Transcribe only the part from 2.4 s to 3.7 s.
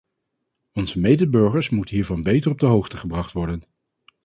op de hoogte gebracht worden.